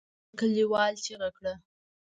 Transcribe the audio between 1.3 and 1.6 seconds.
کړه.